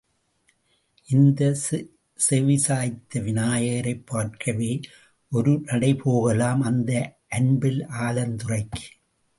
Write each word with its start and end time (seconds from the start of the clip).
இந்த 1.09 1.55
செவிசாய்த்த 2.29 3.19
விநாயகரைப் 3.19 4.05
பார்க்கவே 4.05 4.79
ஒரு 5.31 5.51
நடைபோகலாம், 5.51 6.59
அந்த 6.59 7.17
அன்பில் 7.29 7.85
ஆலந்துறைக்கு. 7.87 8.85